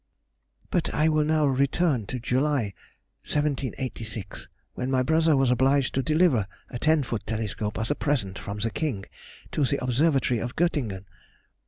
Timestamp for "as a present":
7.77-8.39